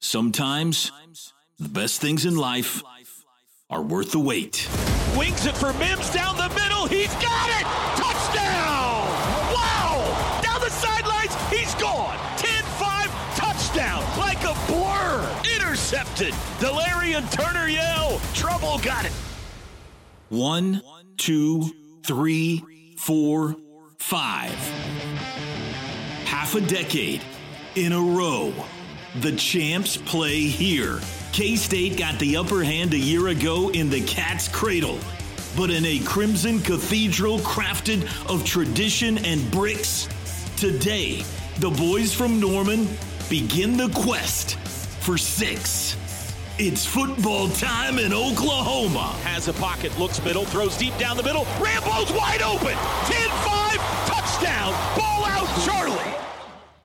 Sometimes 0.00 0.90
the 1.58 1.68
best 1.68 2.00
things 2.00 2.24
in 2.24 2.34
life 2.34 2.82
are 3.68 3.82
worth 3.82 4.12
the 4.12 4.18
wait. 4.18 4.66
Wings 5.16 5.44
it 5.44 5.54
for 5.54 5.74
Mims 5.74 6.10
down 6.10 6.36
the 6.38 6.48
middle. 6.54 6.86
He's 6.86 7.12
got 7.16 7.50
it! 7.50 7.66
Touchdown! 8.00 9.04
Wow! 9.52 10.40
Down 10.42 10.58
the 10.62 10.70
sidelines, 10.70 11.34
he's 11.50 11.74
gone. 11.74 12.16
10-5, 12.38 13.36
touchdown. 13.36 14.02
Like 14.18 14.42
a 14.44 14.56
blur. 14.66 15.42
Intercepted. 15.54 16.32
Delarian 16.58 17.30
Turner 17.30 17.68
yell. 17.68 18.20
Trouble 18.34 18.78
got 18.78 19.04
it. 19.04 19.12
One, 20.30 20.80
two, 21.18 21.70
three, 22.04 22.64
four, 22.96 23.54
five. 23.98 24.54
Half 26.24 26.54
a 26.54 26.62
decade 26.62 27.20
in 27.74 27.92
a 27.92 28.00
row. 28.00 28.54
The 29.16 29.32
champs 29.32 29.96
play 29.96 30.38
here. 30.38 31.00
K 31.32 31.56
State 31.56 31.98
got 31.98 32.16
the 32.20 32.36
upper 32.36 32.62
hand 32.62 32.94
a 32.94 32.98
year 32.98 33.28
ago 33.28 33.70
in 33.70 33.90
the 33.90 34.00
Cat's 34.02 34.46
Cradle. 34.46 35.00
But 35.56 35.70
in 35.70 35.84
a 35.84 35.98
Crimson 35.98 36.60
Cathedral 36.60 37.40
crafted 37.40 38.04
of 38.30 38.44
tradition 38.44 39.18
and 39.24 39.50
bricks, 39.50 40.06
today, 40.56 41.24
the 41.58 41.70
boys 41.70 42.14
from 42.14 42.38
Norman 42.38 42.86
begin 43.28 43.76
the 43.76 43.88
quest 43.88 44.56
for 45.00 45.18
six. 45.18 45.96
It's 46.60 46.86
football 46.86 47.48
time 47.48 47.98
in 47.98 48.12
Oklahoma. 48.12 49.16
Has 49.24 49.48
a 49.48 49.52
pocket, 49.54 49.98
looks 49.98 50.22
middle, 50.22 50.44
throws 50.44 50.76
deep 50.78 50.96
down 50.98 51.16
the 51.16 51.24
middle. 51.24 51.46
Rambo's 51.58 52.12
wide 52.12 52.42
open. 52.42 52.74
10-5, 52.74 54.06
touchdown. 54.06 54.72
Ball 54.96 55.24
out, 55.24 55.66
Charlie. 55.66 56.09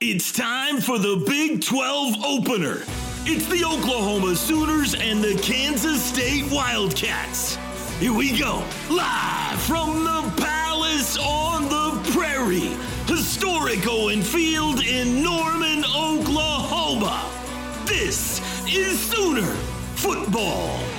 It's 0.07 0.31
time 0.31 0.81
for 0.81 0.99
the 0.99 1.15
Big 1.25 1.63
12 1.63 2.23
opener. 2.23 2.83
It's 3.25 3.47
the 3.47 3.65
Oklahoma 3.65 4.35
Sooners 4.35 4.93
and 4.93 5.19
the 5.19 5.33
Kansas 5.41 6.05
State 6.05 6.45
Wildcats. 6.51 7.57
Here 7.99 8.13
we 8.13 8.37
go, 8.37 8.63
live 8.87 9.59
from 9.63 10.03
the 10.03 10.31
Palace 10.37 11.17
on 11.17 11.63
the 11.63 12.11
Prairie, 12.11 12.77
historic 13.07 13.87
Owen 13.87 14.21
Field 14.21 14.83
in 14.83 15.23
Norman, 15.23 15.83
Oklahoma. 15.85 17.27
This 17.87 18.39
is 18.71 18.99
Sooner 18.99 19.55
Football. 19.95 20.94